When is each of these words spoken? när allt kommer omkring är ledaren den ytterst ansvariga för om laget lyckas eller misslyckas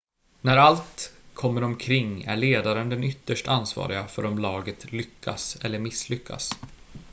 när 0.41 0.57
allt 0.57 1.11
kommer 1.33 1.63
omkring 1.63 2.23
är 2.23 2.37
ledaren 2.37 2.89
den 2.89 3.03
ytterst 3.03 3.47
ansvariga 3.47 4.07
för 4.07 4.25
om 4.25 4.39
laget 4.39 4.91
lyckas 4.91 5.57
eller 5.61 5.79
misslyckas 5.79 6.51